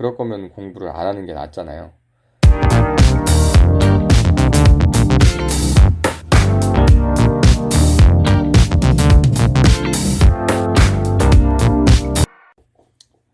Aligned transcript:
그럴 0.00 0.16
거면 0.16 0.48
공부를 0.52 0.88
안 0.88 1.06
하는 1.06 1.26
게 1.26 1.34
낫잖아요. 1.34 1.92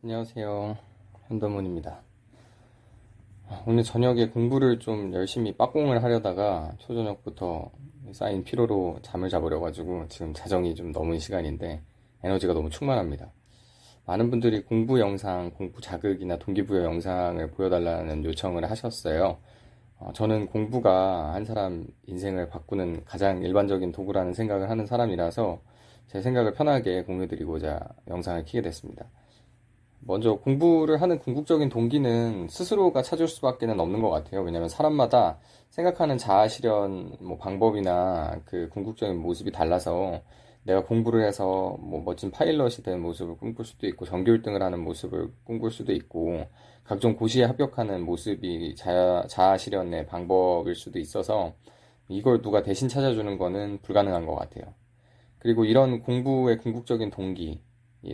안녕하세요. 0.03 0.77
현더문입니다. 1.29 2.03
오늘 3.65 3.85
저녁에 3.85 4.31
공부를 4.31 4.81
좀 4.81 5.15
열심히 5.15 5.57
빡공을 5.57 6.03
하려다가 6.03 6.73
초저녁부터 6.79 7.71
쌓인 8.11 8.43
피로로 8.43 8.99
잠을 9.03 9.29
자버려가지고 9.29 10.09
지금 10.09 10.35
자정이 10.35 10.75
좀 10.75 10.91
넘은 10.91 11.21
시간인데 11.21 11.81
에너지가 12.25 12.55
너무 12.55 12.71
충만합니다. 12.71 13.31
많은 14.07 14.31
분들이 14.31 14.63
공부 14.63 15.01
영상, 15.01 15.51
공부 15.51 15.81
자극이나 15.81 16.39
동기부여 16.39 16.85
영상을 16.85 17.51
보여달라는 17.51 18.25
요청을 18.25 18.71
하셨어요. 18.71 19.39
어, 19.99 20.13
저는 20.15 20.47
공부가 20.47 21.33
한 21.35 21.45
사람 21.45 21.87
인생을 22.07 22.49
바꾸는 22.49 23.05
가장 23.05 23.43
일반적인 23.43 23.91
도구라는 23.91 24.33
생각을 24.33 24.71
하는 24.71 24.87
사람이라서 24.87 25.61
제 26.07 26.23
생각을 26.23 26.55
편하게 26.55 27.03
공유드리고자 27.03 27.81
영상을 28.07 28.45
키게 28.45 28.63
됐습니다. 28.63 29.07
먼저 30.01 30.37
공부를 30.37 31.03
하는 31.03 31.19
궁극적인 31.19 31.69
동기는 31.69 32.47
스스로가 32.49 33.03
찾을 33.03 33.27
수밖에 33.27 33.67
는 33.67 33.81
없는 33.81 34.03
것 34.03 34.11
같아요. 34.11 34.43
왜냐하면 34.43 34.69
사람마다 34.69 35.39
생각하는 35.71 36.17
자아 36.17 36.47
실현 36.47 37.17
뭐 37.21 37.39
방법이나 37.39 38.41
그 38.45 38.69
궁극적인 38.69 39.21
모습이 39.21 39.51
달라서 39.51 40.21
내가 40.67 40.83
공부를 40.83 41.25
해서 41.25 41.77
뭐 41.81 42.03
멋진 42.05 42.33
파일럿이 42.33 42.83
되는 42.85 43.01
모습을 43.01 43.37
꿈꿀 43.37 43.65
수도 43.65 43.87
있고 43.87 44.05
전교 44.05 44.33
1등을 44.33 44.59
하는 44.59 44.81
모습을 44.81 45.31
꿈꿀 45.45 45.71
수도 45.71 45.93
있고 45.93 46.45
각종 46.83 47.15
고시에 47.15 47.45
합격하는 47.45 48.05
모습이 48.05 48.75
자아, 48.75 49.27
자아 49.29 49.59
실현의 49.59 50.07
방법일 50.07 50.75
수도 50.75 50.99
있어서 50.99 51.55
이걸 52.09 52.43
누가 52.43 52.65
대신 52.65 52.89
찾아주는 52.89 53.39
거는 53.39 53.79
불가능한 53.83 54.27
것 54.27 54.35
같아요. 54.35 54.75
그리고 55.39 55.65
이런 55.65 56.03
공부의 56.03 56.59
궁극적인 56.59 57.11
동기, 57.11 57.61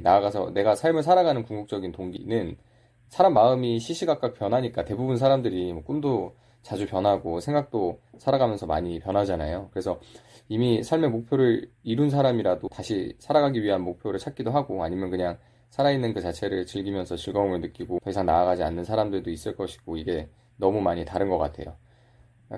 나아가서 0.02 0.50
내가 0.50 0.74
삶을 0.74 1.02
살아가는 1.02 1.42
궁극적인 1.44 1.92
동기는 1.92 2.58
사람 3.08 3.32
마음이 3.32 3.78
시시각각 3.78 4.34
변하니까 4.34 4.84
대부분 4.84 5.16
사람들이 5.16 5.72
뭐 5.72 5.82
꿈도 5.84 6.34
자주 6.62 6.86
변하고 6.86 7.40
생각도 7.40 8.00
살아가면서 8.18 8.66
많이 8.66 8.98
변하잖아요. 9.00 9.68
그래서 9.72 10.00
이미 10.48 10.82
삶의 10.82 11.10
목표를 11.10 11.70
이룬 11.82 12.10
사람이라도 12.10 12.68
다시 12.68 13.14
살아가기 13.18 13.62
위한 13.62 13.82
목표를 13.82 14.18
찾기도 14.18 14.50
하고 14.50 14.82
아니면 14.84 15.10
그냥 15.10 15.38
살아있는 15.70 16.12
그 16.14 16.20
자체를 16.20 16.66
즐기면서 16.66 17.16
즐거움을 17.16 17.60
느끼고 17.60 18.00
더 18.02 18.10
이상 18.10 18.26
나아가지 18.26 18.62
않는 18.62 18.84
사람들도 18.84 19.30
있을 19.30 19.56
것이고 19.56 19.96
이게 19.96 20.28
너무 20.56 20.80
많이 20.80 21.04
다른 21.04 21.28
것 21.28 21.38
같아요. 21.38 21.76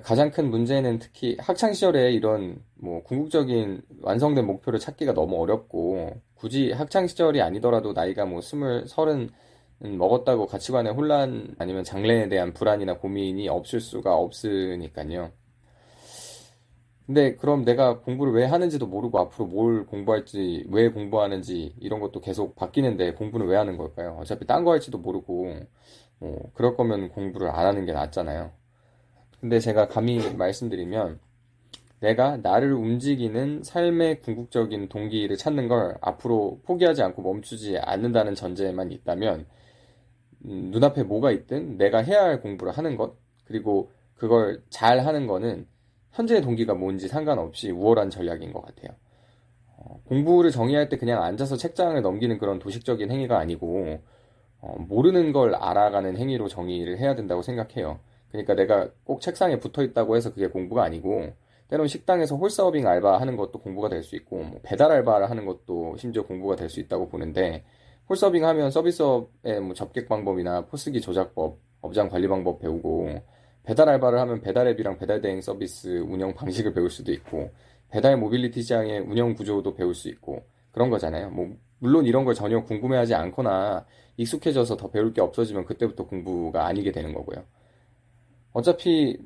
가장 0.03 0.29
큰 0.29 0.49
문제는 0.49 0.99
특히 0.99 1.37
학창 1.39 1.71
시절에 1.71 2.11
이런 2.11 2.61
뭐 2.73 3.01
궁극적인 3.03 3.81
완성된 4.01 4.45
목표를 4.45 4.79
찾기가 4.79 5.13
너무 5.13 5.41
어렵고 5.41 6.21
굳이 6.33 6.73
학창 6.73 7.07
시절이 7.07 7.41
아니더라도 7.41 7.93
나이가 7.93 8.25
뭐 8.25 8.41
스물 8.41 8.85
서른 8.87 9.29
먹었다고 9.79 10.47
가치관의 10.47 10.93
혼란 10.93 11.55
아니면 11.59 11.83
장래에 11.83 12.29
대한 12.29 12.53
불안이나 12.53 12.97
고민이 12.97 13.49
없을 13.49 13.79
수가 13.79 14.15
없으니까요. 14.15 15.31
근데 17.05 17.35
그럼 17.35 17.63
내가 17.65 17.99
공부를 17.99 18.33
왜 18.33 18.45
하는지도 18.45 18.87
모르고 18.87 19.19
앞으로 19.19 19.45
뭘 19.45 19.85
공부할지, 19.85 20.65
왜 20.71 20.89
공부하는지 20.89 21.75
이런 21.79 21.99
것도 21.99 22.19
계속 22.19 22.55
바뀌는데 22.55 23.13
공부는 23.13 23.45
왜 23.45 23.57
하는 23.57 23.77
걸까요? 23.77 24.17
어차피 24.19 24.47
딴 24.47 24.63
거 24.63 24.71
할지도 24.71 24.97
모르고, 24.97 25.53
뭐, 26.19 26.51
그럴 26.55 26.75
거면 26.75 27.09
공부를 27.09 27.49
안 27.49 27.67
하는 27.67 27.85
게 27.85 27.91
낫잖아요. 27.93 28.51
근데 29.39 29.59
제가 29.59 29.87
감히 29.87 30.17
말씀드리면, 30.33 31.19
내가 31.99 32.37
나를 32.37 32.73
움직이는 32.73 33.61
삶의 33.63 34.21
궁극적인 34.21 34.89
동기를 34.89 35.37
찾는 35.37 35.67
걸 35.67 35.97
앞으로 36.01 36.59
포기하지 36.65 37.03
않고 37.03 37.21
멈추지 37.21 37.77
않는다는 37.77 38.33
전제에만 38.33 38.91
있다면, 38.91 39.41
음, 39.41 39.45
눈앞에 40.47 41.03
뭐가 41.03 41.31
있든 41.31 41.77
내가 41.77 41.99
해야 41.99 42.23
할 42.23 42.41
공부를 42.41 42.73
하는 42.73 42.95
것, 42.97 43.15
그리고 43.45 43.91
그걸 44.15 44.61
잘 44.69 44.99
하는 44.99 45.27
거는 45.27 45.67
현재의 46.11 46.41
동기가 46.41 46.73
뭔지 46.73 47.07
상관없이 47.07 47.71
우월한 47.71 48.09
전략인 48.09 48.53
것 48.53 48.61
같아요. 48.65 48.95
어, 49.77 49.99
공부를 50.05 50.51
정의할 50.51 50.87
때 50.89 50.97
그냥 50.97 51.21
앉아서 51.23 51.57
책장을 51.57 52.01
넘기는 52.01 52.37
그런 52.37 52.59
도식적인 52.59 53.11
행위가 53.11 53.37
아니고 53.37 53.99
어, 54.61 54.75
모르는 54.79 55.33
걸 55.33 55.55
알아가는 55.55 56.17
행위로 56.17 56.47
정의를 56.47 56.97
해야 56.97 57.15
된다고 57.15 57.41
생각해요. 57.41 57.99
그러니까 58.29 58.55
내가 58.55 58.89
꼭 59.03 59.21
책상에 59.21 59.59
붙어 59.59 59.83
있다고 59.83 60.15
해서 60.15 60.33
그게 60.33 60.47
공부가 60.47 60.83
아니고 60.83 61.33
때론 61.67 61.87
식당에서 61.87 62.35
홀서빙 62.35 62.87
알바 62.87 63.19
하는 63.19 63.35
것도 63.37 63.59
공부가 63.59 63.89
될 63.89 64.03
수 64.03 64.15
있고 64.15 64.37
뭐 64.37 64.59
배달 64.63 64.91
알바를 64.91 65.29
하는 65.29 65.45
것도 65.45 65.97
심지어 65.97 66.23
공부가 66.23 66.55
될 66.55 66.69
수 66.69 66.79
있다고 66.79 67.09
보는데 67.09 67.63
홀서빙 68.09 68.45
하면 68.45 68.71
서비스업의 68.71 69.61
뭐 69.61 69.73
접객 69.73 70.07
방법이나 70.07 70.65
포스기 70.65 71.01
조작법, 71.01 71.57
업장 71.81 72.09
관리 72.09 72.27
방법 72.27 72.59
배우고 72.59 73.21
배달 73.63 73.89
알바를 73.89 74.19
하면 74.19 74.41
배달 74.41 74.67
앱이랑 74.67 74.97
배달 74.97 75.21
대행 75.21 75.41
서비스 75.41 76.03
운영 76.07 76.33
방식을 76.33 76.73
배울 76.73 76.89
수도 76.89 77.11
있고 77.11 77.51
배달 77.89 78.17
모빌리티 78.17 78.61
시장의 78.61 78.99
운영 78.99 79.33
구조도 79.33 79.73
배울 79.73 79.95
수 79.95 80.09
있고 80.09 80.43
그런 80.71 80.89
거잖아요. 80.89 81.29
뭐 81.31 81.55
물론 81.79 82.05
이런 82.05 82.25
걸 82.25 82.35
전혀 82.35 82.63
궁금해하지 82.63 83.15
않거나 83.15 83.85
익숙해져서 84.17 84.77
더 84.77 84.89
배울 84.89 85.13
게 85.13 85.21
없어지면 85.21 85.65
그때부터 85.65 86.05
공부가 86.05 86.65
아니게 86.67 86.91
되는 86.91 87.13
거고요. 87.13 87.43
어차피 88.53 89.17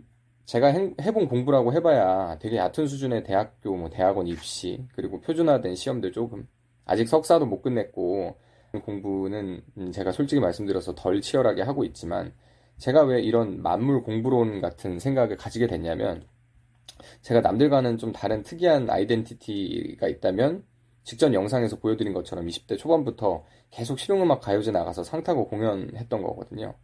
제가 0.45 0.69
해본 0.99 1.27
공부라고 1.27 1.73
해봐야 1.73 2.39
되게 2.39 2.57
얕은 2.57 2.87
수준의 2.87 3.23
대학교, 3.23 3.75
뭐 3.75 3.89
대학원 3.91 4.25
입시, 4.25 4.83
그리고 4.95 5.21
표준화된 5.21 5.75
시험들 5.75 6.11
조금. 6.11 6.47
아직 6.85 7.07
석사도 7.07 7.45
못 7.45 7.61
끝냈고, 7.61 8.35
공부는 8.71 9.61
제가 9.91 10.11
솔직히 10.11 10.39
말씀드려서 10.39 10.95
덜 10.95 11.21
치열하게 11.21 11.63
하고 11.63 11.83
있지만, 11.83 12.33
제가 12.77 13.03
왜 13.03 13.21
이런 13.21 13.61
만물 13.61 14.03
공부론 14.03 14.61
같은 14.61 14.99
생각을 14.99 15.35
가지게 15.35 15.67
됐냐면 15.67 16.25
제가 17.21 17.41
남들과는 17.41 17.97
좀 17.97 18.13
다른 18.13 18.41
특이한 18.41 18.89
아이덴티티가 18.89 20.07
있다면 20.07 20.63
직전 21.03 21.33
영상에서 21.33 21.77
보여드린 21.77 22.13
것처럼 22.13 22.47
20대 22.47 22.77
초반부터 22.77 23.43
계속 23.71 23.99
실용음악 23.99 24.41
가요제 24.41 24.71
나가서 24.71 25.03
상 25.03 25.23
타고 25.23 25.47
공연했던 25.47 26.21
거거든요. 26.21 26.75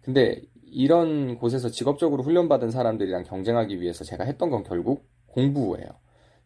근데 0.00 0.42
이런 0.64 1.38
곳에서 1.38 1.68
직업적으로 1.70 2.22
훈련받은 2.22 2.70
사람들이랑 2.70 3.24
경쟁하기 3.24 3.80
위해서 3.80 4.04
제가 4.04 4.24
했던 4.24 4.50
건 4.50 4.62
결국 4.62 5.08
공부예요. 5.26 5.88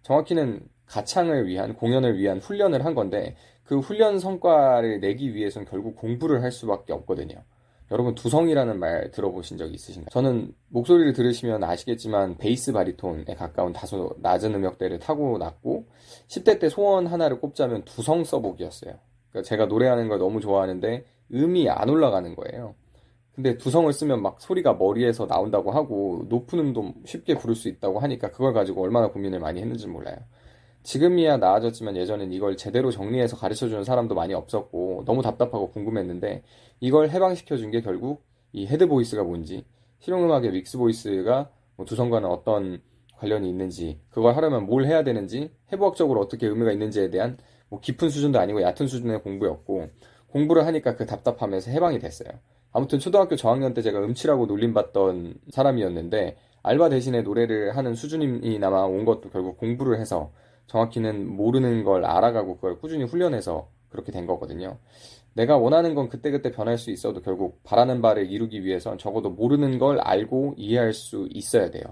정확히는 0.02 0.68
가창을 0.86 1.46
위한, 1.46 1.74
공연을 1.74 2.18
위한 2.18 2.38
훈련을 2.38 2.84
한 2.84 2.94
건데 2.94 3.36
그 3.64 3.78
훈련 3.78 4.18
성과를 4.18 5.00
내기 5.00 5.34
위해서는 5.34 5.66
결국 5.68 5.96
공부를 5.96 6.42
할 6.42 6.52
수밖에 6.52 6.92
없거든요. 6.92 7.42
여러분 7.90 8.14
두성이라는 8.16 8.78
말 8.80 9.10
들어보신 9.12 9.58
적 9.58 9.72
있으신가요? 9.72 10.08
저는 10.10 10.52
목소리를 10.70 11.12
들으시면 11.12 11.62
아시겠지만 11.62 12.36
베이스 12.36 12.72
바리톤에 12.72 13.34
가까운 13.36 13.72
다소 13.72 14.16
낮은 14.18 14.54
음역대를 14.54 14.98
타고 14.98 15.38
났고 15.38 15.86
10대 16.26 16.58
때 16.58 16.68
소원 16.68 17.06
하나를 17.06 17.38
꼽자면 17.38 17.84
두성 17.84 18.24
써보기였어요. 18.24 18.94
그러니까 19.30 19.48
제가 19.48 19.66
노래하는 19.66 20.08
걸 20.08 20.18
너무 20.18 20.40
좋아하는데 20.40 21.04
음이 21.32 21.68
안 21.70 21.88
올라가는 21.88 22.34
거예요. 22.34 22.74
근데 23.36 23.56
두성을 23.58 23.92
쓰면 23.92 24.22
막 24.22 24.40
소리가 24.40 24.74
머리에서 24.74 25.26
나온다고 25.26 25.70
하고 25.70 26.24
높은 26.28 26.58
음도 26.58 26.94
쉽게 27.04 27.36
부를 27.36 27.54
수 27.54 27.68
있다고 27.68 28.00
하니까 28.00 28.30
그걸 28.30 28.52
가지고 28.54 28.82
얼마나 28.82 29.08
고민을 29.08 29.38
많이 29.40 29.60
했는지 29.60 29.86
몰라요. 29.86 30.16
지금이야 30.86 31.38
나아졌지만 31.38 31.96
예전엔 31.96 32.32
이걸 32.32 32.56
제대로 32.56 32.92
정리해서 32.92 33.36
가르쳐 33.36 33.66
주는 33.68 33.82
사람도 33.82 34.14
많이 34.14 34.34
없었고 34.34 35.02
너무 35.04 35.20
답답하고 35.20 35.70
궁금했는데 35.70 36.44
이걸 36.78 37.10
해방시켜 37.10 37.56
준 37.56 37.72
게 37.72 37.80
결국 37.80 38.22
이 38.52 38.68
head 38.68 38.86
voice가 38.86 39.24
뭔지 39.24 39.64
실용음악의 39.98 40.52
mix 40.52 40.78
voice가 40.78 41.50
뭐 41.74 41.84
두성과는 41.86 42.28
어떤 42.28 42.80
관련이 43.16 43.48
있는지 43.50 43.98
그걸 44.10 44.36
하려면 44.36 44.66
뭘 44.66 44.84
해야 44.86 45.02
되는지 45.02 45.50
해부학적으로 45.72 46.20
어떻게 46.20 46.46
의미가 46.46 46.70
있는지에 46.70 47.10
대한 47.10 47.36
뭐 47.68 47.80
깊은 47.80 48.08
수준도 48.08 48.38
아니고 48.38 48.62
얕은 48.62 48.86
수준의 48.86 49.22
공부였고 49.24 49.88
공부를 50.28 50.66
하니까 50.66 50.94
그 50.94 51.04
답답함에서 51.06 51.72
해방이 51.72 51.98
됐어요. 51.98 52.28
아무튼 52.72 53.00
초등학교 53.00 53.34
저학년 53.34 53.74
때 53.74 53.82
제가 53.82 53.98
음치라고 53.98 54.46
놀림받던 54.46 55.34
사람이었는데 55.50 56.36
알바 56.62 56.90
대신에 56.90 57.22
노래를 57.22 57.76
하는 57.76 57.94
수준이나마 57.94 58.82
온 58.84 59.04
것도 59.04 59.30
결국 59.30 59.56
공부를 59.56 59.98
해서 59.98 60.30
정확히는 60.66 61.26
모르는 61.28 61.84
걸 61.84 62.04
알아가고 62.04 62.56
그걸 62.56 62.78
꾸준히 62.78 63.04
훈련해서 63.04 63.68
그렇게 63.88 64.12
된 64.12 64.26
거거든요. 64.26 64.78
내가 65.34 65.58
원하는 65.58 65.94
건 65.94 66.08
그때그때 66.08 66.50
변할 66.50 66.78
수 66.78 66.90
있어도 66.90 67.20
결국 67.20 67.62
바라는 67.62 68.00
바를 68.00 68.30
이루기 68.30 68.64
위해선 68.64 68.98
적어도 68.98 69.30
모르는 69.30 69.78
걸 69.78 70.00
알고 70.00 70.54
이해할 70.56 70.92
수 70.92 71.28
있어야 71.30 71.70
돼요. 71.70 71.84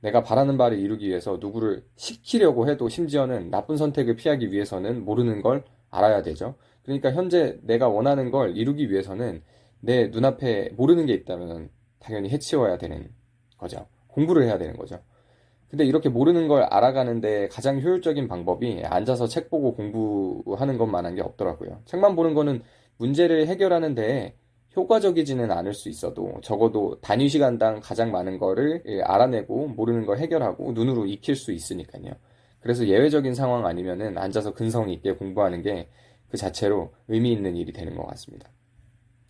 내가 0.00 0.22
바라는 0.22 0.56
바를 0.56 0.78
이루기 0.78 1.08
위해서 1.08 1.38
누구를 1.40 1.84
시키려고 1.96 2.68
해도 2.68 2.88
심지어는 2.88 3.50
나쁜 3.50 3.76
선택을 3.76 4.14
피하기 4.14 4.52
위해서는 4.52 5.04
모르는 5.04 5.42
걸 5.42 5.64
알아야 5.90 6.22
되죠. 6.22 6.54
그러니까 6.84 7.12
현재 7.12 7.58
내가 7.62 7.88
원하는 7.88 8.30
걸 8.30 8.56
이루기 8.56 8.90
위해서는 8.90 9.42
내 9.80 10.08
눈앞에 10.08 10.70
모르는 10.76 11.06
게 11.06 11.14
있다면 11.14 11.70
당연히 11.98 12.28
해치워야 12.30 12.78
되는 12.78 13.10
거죠. 13.58 13.86
공부를 14.06 14.44
해야 14.44 14.58
되는 14.58 14.76
거죠. 14.76 15.00
근데 15.68 15.84
이렇게 15.84 16.08
모르는 16.08 16.48
걸 16.48 16.62
알아가는데 16.62 17.48
가장 17.48 17.80
효율적인 17.80 18.28
방법이 18.28 18.82
앉아서 18.84 19.26
책 19.26 19.50
보고 19.50 19.74
공부하는 19.74 20.78
것만한 20.78 21.14
게 21.16 21.22
없더라고요. 21.22 21.80
책만 21.86 22.14
보는 22.16 22.34
거는 22.34 22.62
문제를 22.98 23.46
해결하는 23.48 23.94
데 23.94 24.36
효과적이지는 24.76 25.50
않을 25.50 25.74
수 25.74 25.88
있어도 25.88 26.34
적어도 26.42 27.00
단위 27.00 27.28
시간당 27.28 27.80
가장 27.80 28.12
많은 28.12 28.38
거를 28.38 28.82
알아내고 29.04 29.68
모르는 29.68 30.06
걸 30.06 30.18
해결하고 30.18 30.72
눈으로 30.72 31.06
익힐 31.06 31.34
수 31.34 31.52
있으니까요. 31.52 32.12
그래서 32.60 32.86
예외적인 32.86 33.34
상황 33.34 33.66
아니면은 33.66 34.18
앉아서 34.18 34.52
근성 34.54 34.90
있게 34.90 35.12
공부하는 35.12 35.62
게 35.62 35.88
그 36.28 36.36
자체로 36.36 36.92
의미 37.08 37.32
있는 37.32 37.56
일이 37.56 37.72
되는 37.72 37.94
것 37.96 38.06
같습니다. 38.08 38.50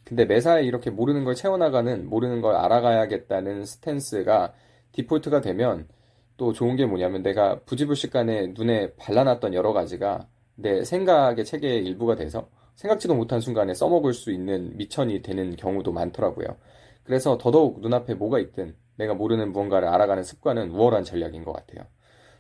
근데 0.05 0.25
매사에 0.25 0.65
이렇게 0.65 0.91
모르는 0.91 1.25
걸 1.25 1.35
채워나가는, 1.35 2.09
모르는 2.09 2.41
걸 2.41 2.55
알아가야겠다는 2.55 3.65
스탠스가 3.65 4.55
디폴트가 4.93 5.41
되면 5.41 5.89
또 6.37 6.53
좋은 6.53 6.77
게 6.77 6.87
뭐냐면 6.87 7.23
내가 7.23 7.61
부지불식간에 7.61 8.55
눈에 8.57 8.93
발라놨던 8.95 9.55
여러 9.55 9.73
가지가 9.73 10.29
내 10.55 10.85
생각의 10.85 11.45
체계의 11.45 11.85
일부가 11.85 12.15
돼서 12.17 12.49
생각지도 12.75 13.15
못한 13.15 13.41
순간에 13.41 13.75
써먹을 13.75 14.13
수 14.13 14.33
있는 14.33 14.77
미천이 14.77 15.23
되는 15.23 15.57
경우도 15.57 15.93
많더라고요. 15.93 16.47
그래서 17.05 17.39
더더욱 17.39 17.81
눈앞에 17.81 18.15
뭐가 18.15 18.39
있든 18.39 18.75
내가 18.97 19.15
모르는 19.15 19.53
무언가를 19.53 19.89
알아가는 19.89 20.23
습관은 20.23 20.71
우월한 20.71 21.05
전략인 21.05 21.45
것 21.45 21.53
같아요. 21.53 21.87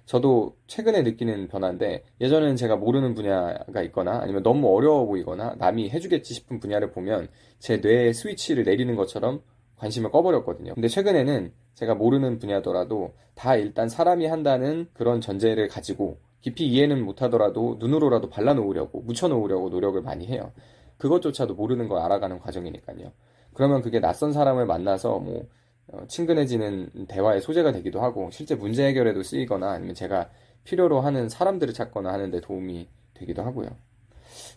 저도 0.04 0.56
최근에 0.66 1.02
느끼는 1.02 1.48
변화인데 1.48 2.04
예전에는 2.20 2.54
제가 2.56 2.76
모르는 2.76 3.14
분야가 3.14 3.82
있거나 3.82 4.20
아니면 4.20 4.43
너무 4.43 4.75
어려워 4.75 5.04
보이거나 5.04 5.56
남이 5.58 5.90
해주겠지 5.90 6.32
싶은 6.32 6.60
분야를 6.60 6.93
보면 6.93 7.28
제 7.58 7.78
뇌에 7.78 8.12
스위치를 8.12 8.64
내리는 8.64 8.94
것처럼 8.94 9.43
관심을 9.76 10.10
꺼버렸거든요. 10.10 10.75
근데 10.75 10.88
최근에는 10.88 11.52
제가 11.76 11.94
모르는 11.94 12.38
분야더라도 12.38 13.14
다 13.34 13.55
일단 13.55 13.88
사람이 13.88 14.26
한다는 14.26 14.88
그런 14.94 15.20
전제를 15.20 15.69
가지고 15.69 16.19
깊이 16.40 16.67
이해는 16.67 17.05
못하더라도 17.05 17.76
눈으로라도 17.78 18.31
발라놓으려고 18.31 19.02
묻혀놓으려고 19.02 19.69
노력을 19.69 20.00
많이 20.02 20.26
해요. 20.26 20.52
그것조차도 20.99 21.55
모르는 21.55 21.88
걸 21.88 22.00
알아가는 22.00 22.38
과정이니까요. 22.40 23.12
그러면 23.52 23.82
그게 23.82 24.00
낯선 24.00 24.32
사람을 24.32 24.67
만나서 24.67 25.19
뭐 25.19 25.46
어, 25.88 26.06
친근해지는 26.08 27.06
대화의 27.08 27.43
소재가 27.43 27.73
되기도 27.73 28.00
하고 28.00 28.31
실제 28.32 28.55
문제 28.55 28.87
해결에도 28.87 29.22
쓰이거나 29.22 29.70
아니면 29.70 29.94
제가 29.94 30.31
필요로 30.64 31.00
하는 31.00 31.29
사람들을 31.29 31.75
찾거나 31.75 32.12
하는데 32.12 32.40
도움이 32.40 32.88
되기도 33.14 33.43
하고요. 33.43 33.69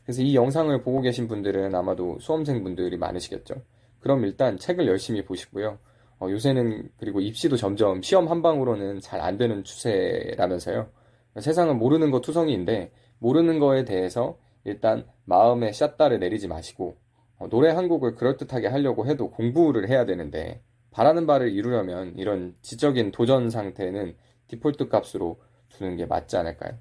그래서 0.03 0.21
이 0.21 0.35
영상을 0.35 0.81
보고 0.81 1.01
계신 1.01 1.27
분들은 1.27 1.75
아마도 1.75 2.17
수험생 2.19 2.63
분들이 2.63 2.97
많으시겠죠. 2.97 3.55
그럼 3.99 4.23
일단 4.23 4.57
책을 4.57 4.87
열심히 4.87 5.23
보시고요. 5.23 5.77
어, 6.19 6.29
요새는 6.29 6.89
그리고 6.97 7.21
입시도 7.21 7.55
점점 7.57 8.01
시험 8.01 8.27
한 8.27 8.41
방으로는 8.41 8.99
잘 9.01 9.21
안 9.21 9.37
되는 9.37 9.63
추세라면서요. 9.63 10.89
세상은 11.39 11.77
모르는 11.77 12.11
거 12.11 12.21
투성이인데 12.21 12.91
모르는 13.19 13.59
거에 13.59 13.85
대해서 13.85 14.37
일단 14.65 15.05
마음에 15.25 15.71
샷다를 15.71 16.19
내리지 16.19 16.47
마시고 16.47 16.97
어, 17.37 17.47
노래 17.49 17.69
한 17.71 17.87
곡을 17.87 18.15
그럴듯하게 18.15 18.67
하려고 18.67 19.05
해도 19.07 19.29
공부를 19.31 19.89
해야 19.89 20.05
되는데 20.05 20.61
바라는 20.91 21.27
바를 21.27 21.51
이루려면 21.51 22.13
이런 22.17 22.55
지적인 22.61 23.11
도전 23.11 23.49
상태는 23.49 24.15
디폴트 24.47 24.89
값으로 24.89 25.39
두는 25.69 25.95
게 25.97 26.05
맞지 26.05 26.35
않을까요? 26.37 26.73